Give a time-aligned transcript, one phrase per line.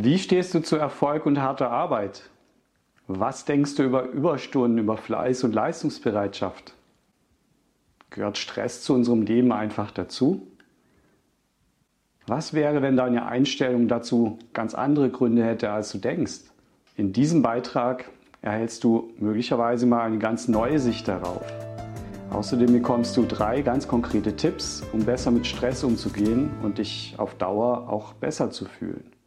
[0.00, 2.30] Wie stehst du zu Erfolg und harter Arbeit?
[3.08, 6.74] Was denkst du über Überstunden, über Fleiß und Leistungsbereitschaft?
[8.10, 10.46] Gehört Stress zu unserem Leben einfach dazu?
[12.28, 16.42] Was wäre, wenn deine Einstellung dazu ganz andere Gründe hätte, als du denkst?
[16.96, 18.08] In diesem Beitrag
[18.40, 21.42] erhältst du möglicherweise mal eine ganz neue Sicht darauf.
[22.30, 27.34] Außerdem bekommst du drei ganz konkrete Tipps, um besser mit Stress umzugehen und dich auf
[27.34, 29.17] Dauer auch besser zu fühlen.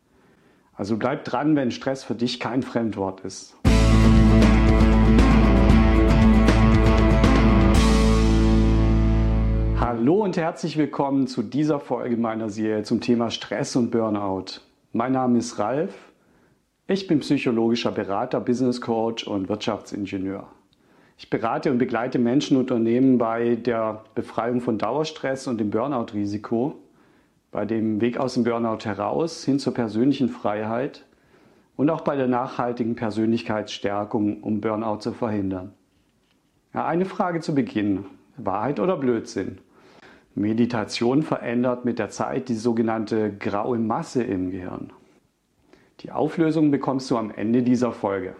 [0.81, 3.55] Also bleib dran, wenn Stress für dich kein Fremdwort ist.
[9.79, 14.61] Hallo und herzlich willkommen zu dieser Folge meiner Serie zum Thema Stress und Burnout.
[14.91, 15.93] Mein Name ist Ralf.
[16.87, 20.47] Ich bin psychologischer Berater, Business Coach und Wirtschaftsingenieur.
[21.15, 26.75] Ich berate und begleite Menschen und Unternehmen bei der Befreiung von Dauerstress und dem Burnout-Risiko
[27.51, 31.05] bei dem Weg aus dem Burnout heraus hin zur persönlichen Freiheit
[31.75, 35.73] und auch bei der nachhaltigen Persönlichkeitsstärkung, um Burnout zu verhindern.
[36.73, 38.05] Ja, eine Frage zu Beginn.
[38.37, 39.59] Wahrheit oder Blödsinn?
[40.33, 44.93] Meditation verändert mit der Zeit die sogenannte graue Masse im Gehirn.
[45.99, 48.35] Die Auflösung bekommst du am Ende dieser Folge.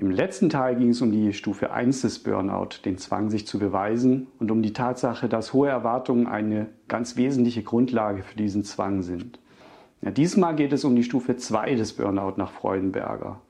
[0.00, 3.58] Im letzten Teil ging es um die Stufe 1 des Burnout, den Zwang, sich zu
[3.58, 9.02] beweisen und um die Tatsache, dass hohe Erwartungen eine ganz wesentliche Grundlage für diesen Zwang
[9.02, 9.40] sind.
[10.00, 13.40] Ja, diesmal geht es um die Stufe 2 des Burnout nach Freudenberger,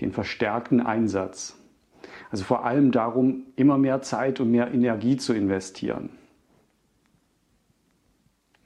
[0.00, 1.58] den verstärkten Einsatz.
[2.30, 6.08] Also vor allem darum, immer mehr Zeit und mehr Energie zu investieren.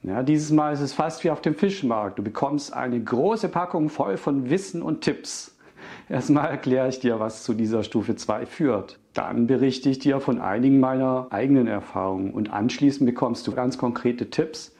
[0.01, 2.19] Ja, dieses Mal ist es fast wie auf dem Fischmarkt.
[2.19, 5.52] Du bekommst eine große Packung voll von Wissen und Tipps.
[6.13, 8.99] Erstmal erkläre ich dir, was zu dieser Stufe 2 führt.
[9.15, 14.29] Dann berichte ich dir von einigen meiner eigenen Erfahrungen und anschließend bekommst du ganz konkrete
[14.29, 14.75] Tipps,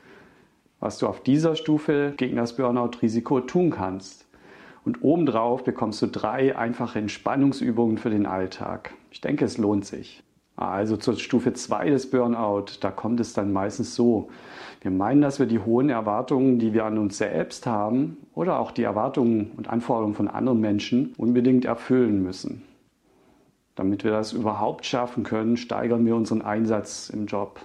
[0.79, 4.27] was du auf dieser Stufe gegen das Burnout-Risiko tun kannst.
[4.85, 8.93] Und obendrauf bekommst du drei einfache Entspannungsübungen für den Alltag.
[9.09, 10.21] Ich denke, es lohnt sich.
[10.55, 14.29] Also zur Stufe 2 des Burnout, da kommt es dann meistens so.
[14.81, 18.71] Wir meinen, dass wir die hohen Erwartungen, die wir an uns selbst haben oder auch
[18.71, 22.63] die Erwartungen und Anforderungen von anderen Menschen unbedingt erfüllen müssen.
[23.75, 27.59] Damit wir das überhaupt schaffen können, steigern wir unseren Einsatz im Job.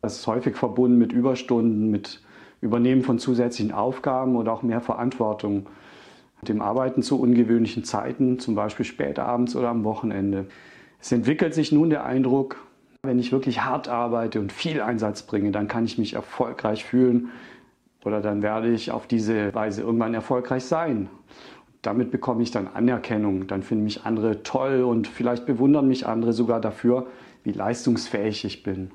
[0.00, 2.22] Das ist häufig verbunden mit Überstunden, mit
[2.60, 5.66] Übernehmen von zusätzlichen Aufgaben oder auch mehr Verantwortung,
[6.40, 10.46] mit dem Arbeiten zu ungewöhnlichen Zeiten, zum Beispiel spät abends oder am Wochenende.
[11.02, 12.64] Es entwickelt sich nun der Eindruck,
[13.02, 17.30] wenn ich wirklich hart arbeite und viel Einsatz bringe, dann kann ich mich erfolgreich fühlen
[18.04, 21.10] oder dann werde ich auf diese Weise irgendwann erfolgreich sein.
[21.82, 26.32] Damit bekomme ich dann Anerkennung, dann finden mich andere toll und vielleicht bewundern mich andere
[26.32, 27.08] sogar dafür,
[27.42, 28.92] wie leistungsfähig ich bin.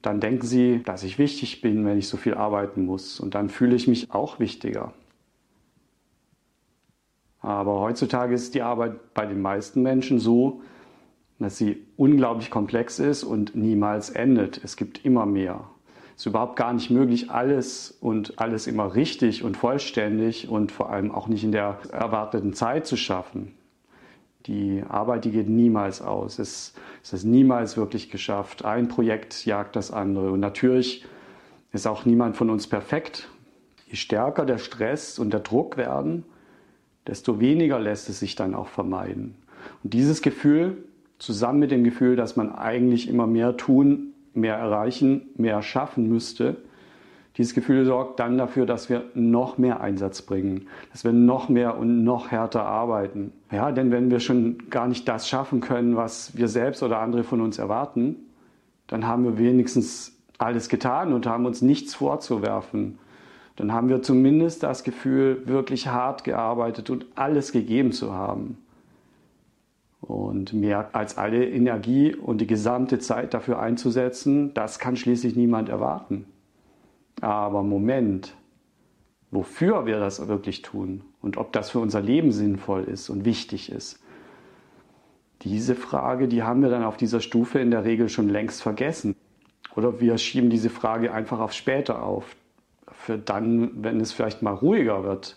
[0.00, 3.48] Dann denken sie, dass ich wichtig bin, wenn ich so viel arbeiten muss und dann
[3.48, 4.92] fühle ich mich auch wichtiger.
[7.44, 10.62] Aber heutzutage ist die Arbeit bei den meisten Menschen so,
[11.38, 14.64] dass sie unglaublich komplex ist und niemals endet.
[14.64, 15.68] Es gibt immer mehr.
[16.14, 20.88] Es ist überhaupt gar nicht möglich, alles und alles immer richtig und vollständig und vor
[20.88, 23.52] allem auch nicht in der erwarteten Zeit zu schaffen.
[24.46, 26.38] Die Arbeit, die geht niemals aus.
[26.38, 26.72] Es,
[27.02, 28.64] es ist niemals wirklich geschafft.
[28.64, 30.30] Ein Projekt jagt das andere.
[30.30, 31.04] Und natürlich
[31.72, 33.28] ist auch niemand von uns perfekt.
[33.86, 36.24] Je stärker der Stress und der Druck werden,
[37.06, 39.34] desto weniger lässt es sich dann auch vermeiden.
[39.82, 40.78] Und dieses Gefühl,
[41.18, 46.56] zusammen mit dem Gefühl, dass man eigentlich immer mehr tun, mehr erreichen, mehr schaffen müsste,
[47.36, 51.76] dieses Gefühl sorgt dann dafür, dass wir noch mehr Einsatz bringen, dass wir noch mehr
[51.76, 53.32] und noch härter arbeiten.
[53.50, 57.24] Ja, denn wenn wir schon gar nicht das schaffen können, was wir selbst oder andere
[57.24, 58.16] von uns erwarten,
[58.86, 62.98] dann haben wir wenigstens alles getan und haben uns nichts vorzuwerfen
[63.56, 68.58] dann haben wir zumindest das Gefühl, wirklich hart gearbeitet und alles gegeben zu haben.
[70.00, 75.68] Und mehr als alle Energie und die gesamte Zeit dafür einzusetzen, das kann schließlich niemand
[75.68, 76.26] erwarten.
[77.20, 78.34] Aber Moment,
[79.30, 83.70] wofür wir das wirklich tun und ob das für unser Leben sinnvoll ist und wichtig
[83.72, 84.00] ist,
[85.42, 89.14] diese Frage, die haben wir dann auf dieser Stufe in der Regel schon längst vergessen.
[89.76, 92.36] Oder wir schieben diese Frage einfach auf später auf
[93.04, 95.36] für dann, wenn es vielleicht mal ruhiger wird.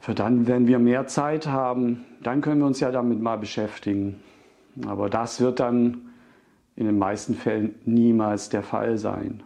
[0.00, 4.20] Für dann, wenn wir mehr Zeit haben, dann können wir uns ja damit mal beschäftigen.
[4.86, 6.10] Aber das wird dann
[6.74, 9.44] in den meisten Fällen niemals der Fall sein.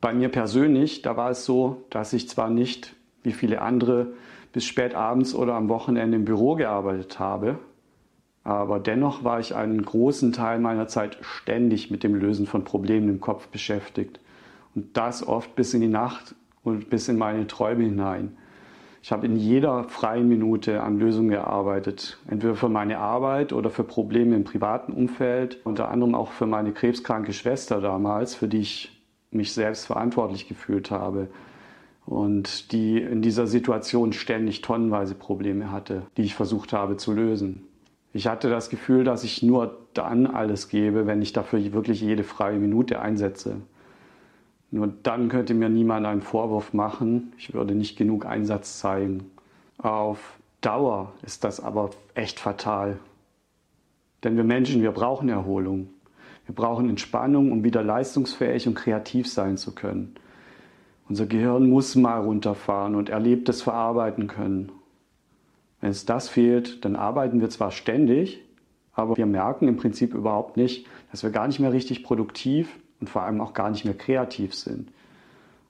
[0.00, 4.12] Bei mir persönlich, da war es so, dass ich zwar nicht wie viele andere
[4.52, 7.58] bis spät abends oder am Wochenende im Büro gearbeitet habe,
[8.44, 13.08] aber dennoch war ich einen großen Teil meiner Zeit ständig mit dem Lösen von Problemen
[13.08, 14.20] im Kopf beschäftigt.
[14.74, 18.36] Und das oft bis in die Nacht und bis in meine Träume hinein.
[19.02, 23.84] Ich habe in jeder freien Minute an Lösungen gearbeitet, entweder für meine Arbeit oder für
[23.84, 29.02] Probleme im privaten Umfeld, unter anderem auch für meine krebskranke Schwester damals, für die ich
[29.30, 31.28] mich selbst verantwortlich gefühlt habe
[32.04, 37.62] und die in dieser Situation ständig tonnenweise Probleme hatte, die ich versucht habe zu lösen.
[38.12, 42.24] Ich hatte das Gefühl, dass ich nur dann alles gebe, wenn ich dafür wirklich jede
[42.24, 43.56] freie Minute einsetze.
[44.70, 49.30] Nur dann könnte mir niemand einen Vorwurf machen, ich würde nicht genug Einsatz zeigen.
[49.78, 52.98] Auf Dauer ist das aber echt fatal.
[54.22, 55.88] Denn wir Menschen, wir brauchen Erholung.
[56.46, 60.14] Wir brauchen Entspannung, um wieder leistungsfähig und kreativ sein zu können.
[61.08, 64.70] Unser Gehirn muss mal runterfahren und Erlebtes verarbeiten können.
[65.80, 68.40] Wenn es das fehlt, dann arbeiten wir zwar ständig,
[68.92, 72.68] aber wir merken im Prinzip überhaupt nicht, dass wir gar nicht mehr richtig produktiv
[73.00, 74.90] und vor allem auch gar nicht mehr kreativ sind.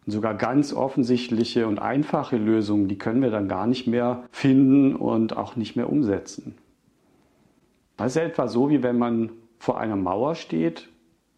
[0.06, 4.96] Und sogar ganz offensichtliche und einfache Lösungen, die können wir dann gar nicht mehr finden
[4.96, 6.56] und auch nicht mehr umsetzen.
[7.96, 10.88] Das ist etwa so, wie wenn man vor einer Mauer steht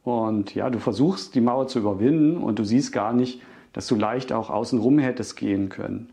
[0.05, 3.41] und ja, du versuchst die Mauer zu überwinden und du siehst gar nicht,
[3.73, 6.11] dass du leicht auch außenrum hättest gehen können.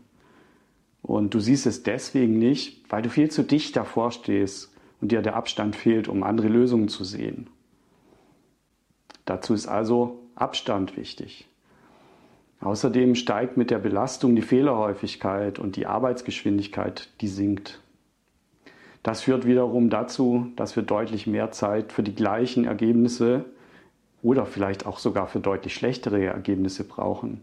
[1.02, 5.22] Und du siehst es deswegen nicht, weil du viel zu dicht davor stehst und dir
[5.22, 7.48] der Abstand fehlt, um andere Lösungen zu sehen.
[9.30, 11.46] Dazu ist also Abstand wichtig.
[12.58, 17.80] Außerdem steigt mit der Belastung die Fehlerhäufigkeit und die Arbeitsgeschwindigkeit, die sinkt.
[19.04, 23.44] Das führt wiederum dazu, dass wir deutlich mehr Zeit für die gleichen Ergebnisse
[24.20, 27.40] oder vielleicht auch sogar für deutlich schlechtere Ergebnisse brauchen.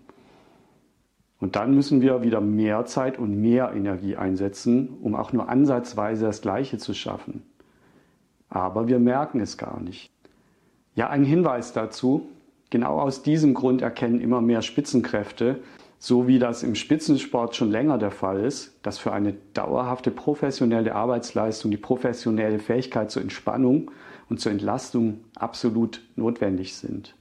[1.40, 6.26] Und dann müssen wir wieder mehr Zeit und mehr Energie einsetzen, um auch nur ansatzweise
[6.26, 7.44] das Gleiche zu schaffen.
[8.50, 10.12] Aber wir merken es gar nicht.
[10.98, 12.28] Ja, ein Hinweis dazu.
[12.72, 15.60] Genau aus diesem Grund erkennen immer mehr Spitzenkräfte,
[16.00, 20.96] so wie das im Spitzensport schon länger der Fall ist, dass für eine dauerhafte professionelle
[20.96, 23.92] Arbeitsleistung die professionelle Fähigkeit zur Entspannung
[24.28, 27.14] und zur Entlastung absolut notwendig sind.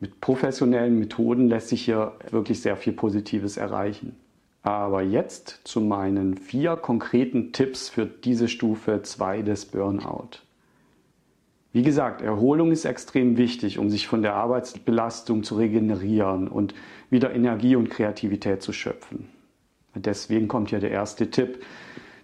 [0.00, 4.16] Mit professionellen Methoden lässt sich hier wirklich sehr viel Positives erreichen.
[4.62, 10.47] Aber jetzt zu meinen vier konkreten Tipps für diese Stufe 2 des Burnout.
[11.78, 16.74] Wie gesagt, Erholung ist extrem wichtig, um sich von der Arbeitsbelastung zu regenerieren und
[17.08, 19.28] wieder Energie und Kreativität zu schöpfen.
[19.94, 21.64] Deswegen kommt hier der erste Tipp.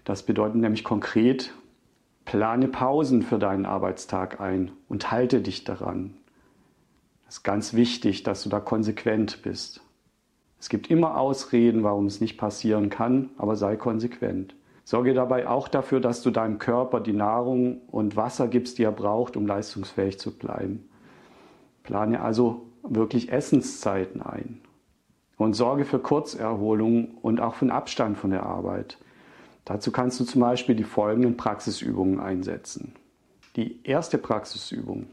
[0.02, 1.54] Das bedeutet nämlich konkret,
[2.24, 6.14] plane Pausen für deinen Arbeitstag ein und halte dich daran.
[7.28, 9.82] Es ist ganz wichtig, dass du da konsequent bist.
[10.58, 14.56] Es gibt immer Ausreden, warum es nicht passieren kann, aber sei konsequent.
[14.84, 18.92] Sorge dabei auch dafür, dass du deinem Körper die Nahrung und Wasser gibst, die er
[18.92, 20.88] braucht, um leistungsfähig zu bleiben.
[21.82, 24.60] Plane also wirklich Essenszeiten ein.
[25.36, 28.98] Und sorge für Kurzerholung und auch für den Abstand von der Arbeit.
[29.64, 32.94] Dazu kannst du zum Beispiel die folgenden Praxisübungen einsetzen.
[33.56, 35.06] Die erste Praxisübung.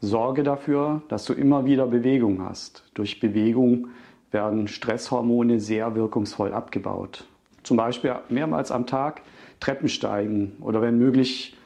[0.00, 2.90] Sorge dafür, dass du immer wieder Bewegung hast.
[2.94, 3.88] Durch Bewegung
[4.30, 7.26] werden Stresshormone sehr wirkungsvoll abgebaut.
[7.62, 9.22] Zum Beispiel mehrmals am Tag
[9.60, 11.56] Treppen steigen oder wenn möglich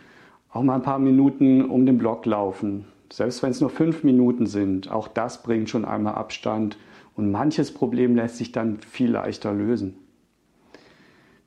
[0.50, 2.87] auch mal ein paar Minuten um den Block laufen.
[3.12, 6.76] Selbst wenn es nur fünf Minuten sind, auch das bringt schon einmal Abstand
[7.14, 9.97] und manches Problem lässt sich dann viel leichter lösen.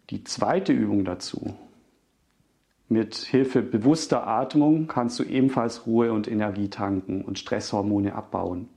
[0.09, 1.53] Die zweite Übung dazu.
[2.88, 8.67] Mit Hilfe bewusster Atmung kannst du ebenfalls Ruhe und Energie tanken und Stresshormone abbauen.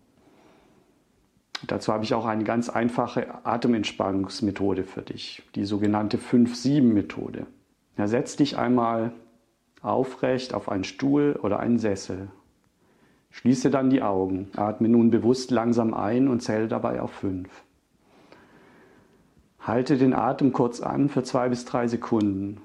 [1.67, 7.47] Dazu habe ich auch eine ganz einfache Atementspannungsmethode für dich, die sogenannte 5-7-Methode.
[7.97, 9.13] Ja, setz dich einmal
[9.81, 12.29] aufrecht auf einen Stuhl oder einen Sessel.
[13.31, 17.49] Schließe dann die Augen, atme nun bewusst langsam ein und zähle dabei auf 5.
[19.61, 22.61] Halte den Atem kurz an für zwei bis drei Sekunden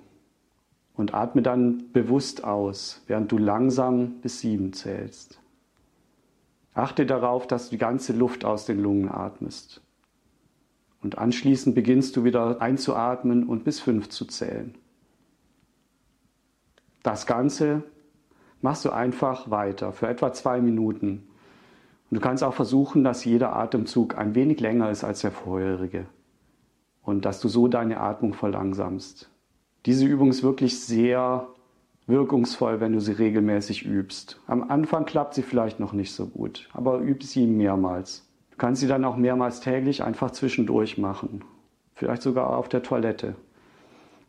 [0.95, 5.39] und atme dann bewusst aus, während du langsam bis sieben zählst.
[6.77, 9.81] Achte darauf, dass du die ganze Luft aus den Lungen atmest.
[11.01, 14.75] Und anschließend beginnst du wieder einzuatmen und bis fünf zu zählen.
[17.01, 17.83] Das Ganze
[18.61, 21.27] machst du einfach weiter für etwa zwei Minuten.
[22.11, 26.05] Und du kannst auch versuchen, dass jeder Atemzug ein wenig länger ist als der vorherige.
[27.01, 29.31] Und dass du so deine Atmung verlangsamst.
[29.87, 31.47] Diese Übung ist wirklich sehr
[32.07, 34.39] wirkungsvoll, wenn du sie regelmäßig übst.
[34.47, 38.25] Am Anfang klappt sie vielleicht noch nicht so gut, aber üb sie mehrmals.
[38.51, 41.43] Du kannst sie dann auch mehrmals täglich einfach zwischendurch machen.
[41.93, 43.35] Vielleicht sogar auf der Toilette.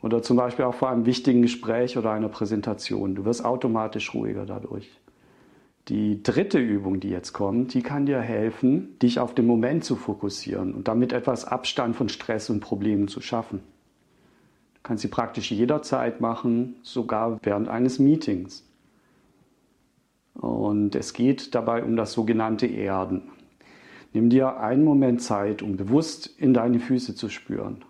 [0.03, 3.15] Oder zum Beispiel auch vor einem wichtigen Gespräch oder einer Präsentation.
[3.15, 4.91] Du wirst automatisch ruhiger dadurch.
[5.89, 9.97] Die dritte Übung, die jetzt kommt, die kann dir helfen, dich auf den Moment zu
[9.97, 13.61] fokussieren und damit etwas Abstand von Stress und Problemen zu schaffen.
[14.79, 18.65] Du kannst sie praktisch jederzeit machen, sogar während eines Meetings.
[20.35, 23.31] Und es geht dabei um das sogenannte Erden.
[24.13, 27.85] Nimm dir einen Moment Zeit, um bewusst in deine Füße zu spüren.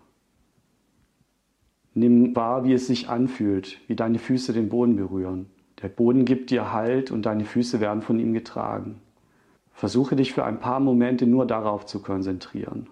[1.94, 5.46] Nimm wahr, wie es sich anfühlt, wie deine Füße den Boden berühren.
[5.82, 9.00] Der Boden gibt dir Halt und deine Füße werden von ihm getragen.
[9.72, 12.88] Versuche dich für ein paar Momente nur darauf zu konzentrieren.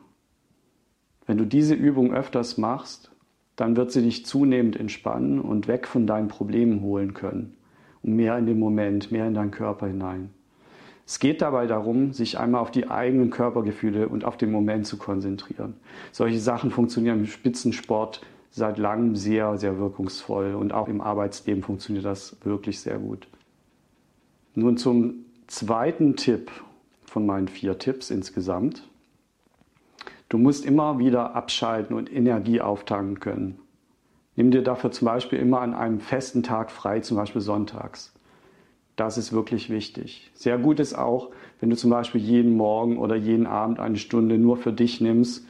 [1.27, 3.11] Wenn du diese Übung öfters machst,
[3.57, 7.57] dann wird sie dich zunehmend entspannen und weg von deinen Problemen holen können,
[8.03, 10.31] um mehr in den Moment, mehr in deinen Körper hinein.
[11.07, 14.97] Es geht dabei darum, sich einmal auf die eigenen Körpergefühle und auf den Moment zu
[14.97, 15.75] konzentrieren.
[16.11, 22.05] Solche Sachen funktionieren im Spitzensport seit langem sehr, sehr wirkungsvoll und auch im Arbeitsleben funktioniert
[22.05, 23.29] das wirklich sehr gut.
[24.55, 26.51] Nun zum zweiten Tipp
[27.05, 28.89] von meinen vier Tipps insgesamt.
[30.29, 33.61] Du musst immer wieder abschalten und Energie auftanken können.
[34.35, 38.13] Nimm dir dafür zum Beispiel immer an einem festen Tag frei, zum Beispiel sonntags.
[38.97, 40.31] Das ist wirklich wichtig.
[40.35, 41.31] Sehr gut ist auch,
[41.61, 45.47] wenn du zum Beispiel jeden Morgen oder jeden Abend eine Stunde nur für dich nimmst,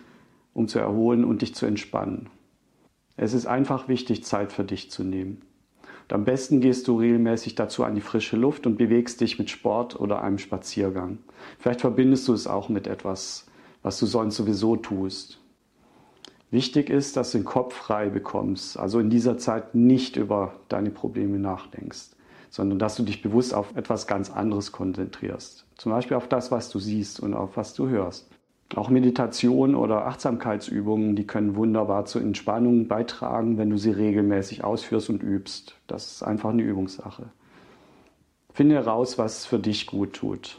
[0.53, 2.29] um zu erholen und dich zu entspannen.
[3.17, 5.43] Es ist einfach wichtig, Zeit für dich zu nehmen.
[6.05, 9.49] Und am besten gehst du regelmäßig dazu an die frische Luft und bewegst dich mit
[9.49, 11.19] Sport oder einem Spaziergang.
[11.59, 13.47] Vielleicht verbindest du es auch mit etwas,
[13.87, 15.39] was du sonst sowieso tust.
[16.51, 20.91] Wichtig ist, dass du den Kopf frei bekommst, also in dieser Zeit nicht über deine
[20.91, 22.17] Probleme nachdenkst
[22.57, 25.67] sondern dass du dich bewusst auf etwas ganz anderes konzentrierst.
[25.77, 28.31] Zum Beispiel auf das, was du siehst und auf was du hörst.
[28.75, 35.11] Auch Meditation oder Achtsamkeitsübungen, die können wunderbar zur Entspannung beitragen, wenn du sie regelmäßig ausführst
[35.11, 35.77] und übst.
[35.87, 37.25] Das ist einfach eine Übungssache.
[38.55, 40.59] Finde heraus, was für dich gut tut.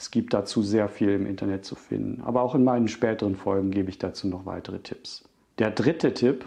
[0.00, 3.70] Es gibt dazu sehr viel im Internet zu finden, aber auch in meinen späteren Folgen
[3.70, 5.28] gebe ich dazu noch weitere Tipps.
[5.58, 6.46] Der dritte Tipp,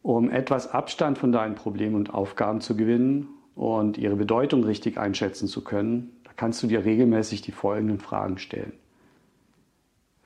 [0.00, 5.46] um etwas Abstand von deinen Problemen und Aufgaben zu gewinnen und ihre Bedeutung richtig einschätzen
[5.46, 8.72] zu können, da kannst du dir regelmäßig die folgenden Fragen stellen.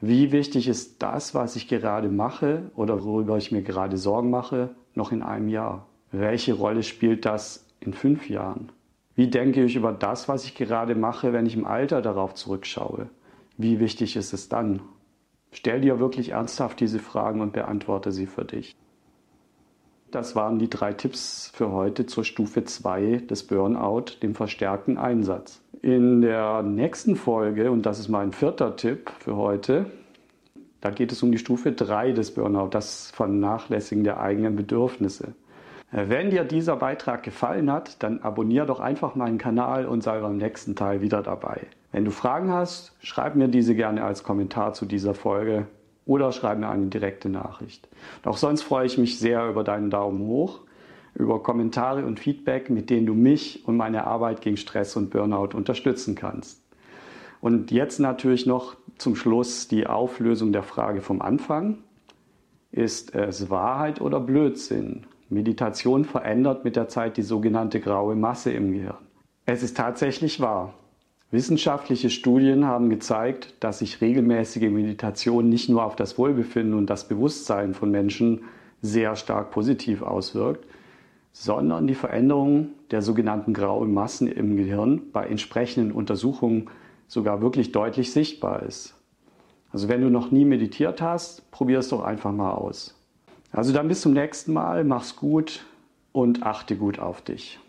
[0.00, 4.70] Wie wichtig ist das, was ich gerade mache oder worüber ich mir gerade Sorgen mache,
[4.94, 5.88] noch in einem Jahr?
[6.12, 8.70] Welche Rolle spielt das in fünf Jahren?
[9.16, 13.08] Wie denke ich über das, was ich gerade mache, wenn ich im Alter darauf zurückschaue?
[13.56, 14.82] Wie wichtig ist es dann?
[15.52, 18.74] Stell dir wirklich ernsthaft diese Fragen und beantworte sie für dich.
[20.10, 25.60] Das waren die drei Tipps für heute zur Stufe 2 des Burnout, dem verstärkten Einsatz.
[25.82, 29.86] In der nächsten Folge, und das ist mein vierter Tipp für heute,
[30.80, 35.34] da geht es um die Stufe 3 des Burnout, das Vernachlässigen der eigenen Bedürfnisse.
[35.94, 40.20] Äh, wenn dir dieser Beitrag gefallen hat, dann abonniere doch einfach meinen Kanal und sei
[40.20, 41.66] beim nächsten Teil wieder dabei.
[41.92, 45.66] Wenn du Fragen hast, schreib mir diese gerne als Kommentar zu dieser Folge
[46.06, 47.88] oder schreib mir eine direkte Nachricht.
[48.24, 50.60] Auch sonst freue ich mich sehr über deinen Daumen hoch,
[51.14, 55.56] über Kommentare und Feedback, mit denen du mich und meine Arbeit gegen Stress und Burnout
[55.56, 56.60] unterstützen kannst.
[57.40, 61.78] Und jetzt natürlich noch zum Schluss die Auflösung der Frage vom Anfang.
[62.72, 65.06] Ist es Wahrheit oder Blödsinn?
[65.28, 68.98] Meditation verändert mit der Zeit die sogenannte graue Masse im Gehirn.
[69.46, 70.74] Es ist tatsächlich wahr.
[71.30, 77.08] Wissenschaftliche Studien haben gezeigt, dass sich regelmäßige Meditation nicht nur auf das Wohlbefinden und das
[77.08, 78.44] Bewusstsein von Menschen
[78.82, 80.64] sehr stark positiv auswirkt,
[81.32, 86.70] sondern die Veränderung der sogenannten grauen Massen im Gehirn bei entsprechenden Untersuchungen
[87.08, 88.94] sogar wirklich deutlich sichtbar ist.
[89.72, 92.93] Also wenn du noch nie meditiert hast, probier es doch einfach mal aus.
[93.54, 95.64] Also dann bis zum nächsten Mal, mach's gut
[96.12, 97.60] und achte gut auf dich.